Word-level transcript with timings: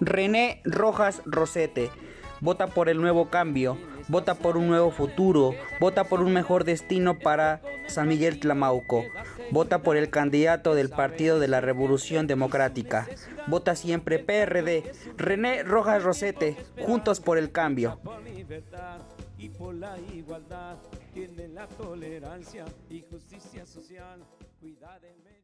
René 0.00 0.62
Rojas 0.64 1.22
Rosete. 1.26 1.90
Vota 2.40 2.68
por 2.68 2.88
el 2.88 3.02
nuevo 3.02 3.28
cambio, 3.28 3.76
vota 4.08 4.34
por 4.34 4.56
un 4.56 4.66
nuevo 4.66 4.90
futuro, 4.90 5.54
vota 5.78 6.04
por 6.04 6.22
un 6.22 6.32
mejor 6.32 6.64
destino 6.64 7.18
para 7.18 7.60
San 7.86 8.08
Miguel 8.08 8.40
Tlamauco, 8.40 9.04
vota 9.50 9.82
por 9.82 9.98
el 9.98 10.08
candidato 10.08 10.74
del 10.74 10.88
Partido 10.88 11.38
de 11.38 11.48
la 11.48 11.60
Revolución 11.60 12.26
Democrática, 12.26 13.06
vota 13.46 13.76
siempre 13.76 14.18
PRD, 14.18 14.90
René 15.18 15.64
Rojas 15.64 16.02
Rosete, 16.02 16.56
juntos 16.80 17.20
por 17.20 17.36
el 17.36 17.52
cambio. 17.52 18.00
y 19.36 19.48
por 19.50 19.74
la 19.74 19.98
igualdad, 20.14 20.78
tiene 21.12 21.48
la 21.48 21.66
tolerancia 21.66 22.64
y 22.88 23.02
justicia 23.02 23.66
social. 23.66 24.20
El 24.62 24.76
medio 25.24 25.40